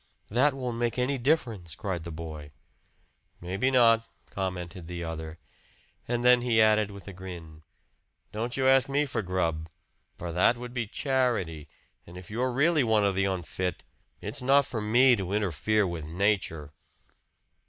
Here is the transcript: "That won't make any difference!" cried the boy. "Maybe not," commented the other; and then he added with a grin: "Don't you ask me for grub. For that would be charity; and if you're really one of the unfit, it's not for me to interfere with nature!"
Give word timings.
"That 0.29 0.55
won't 0.55 0.79
make 0.79 0.97
any 0.97 1.19
difference!" 1.19 1.75
cried 1.75 2.05
the 2.05 2.11
boy. 2.11 2.49
"Maybe 3.39 3.69
not," 3.69 4.03
commented 4.31 4.87
the 4.87 5.03
other; 5.03 5.37
and 6.07 6.25
then 6.25 6.41
he 6.41 6.59
added 6.59 6.89
with 6.89 7.07
a 7.07 7.13
grin: 7.13 7.61
"Don't 8.31 8.57
you 8.57 8.67
ask 8.67 8.89
me 8.89 9.05
for 9.05 9.21
grub. 9.21 9.69
For 10.17 10.31
that 10.31 10.57
would 10.57 10.73
be 10.73 10.87
charity; 10.87 11.67
and 12.07 12.17
if 12.17 12.31
you're 12.31 12.51
really 12.51 12.83
one 12.83 13.05
of 13.05 13.13
the 13.13 13.25
unfit, 13.25 13.83
it's 14.21 14.41
not 14.41 14.65
for 14.65 14.81
me 14.81 15.15
to 15.17 15.33
interfere 15.33 15.85
with 15.85 16.05
nature!" 16.05 16.69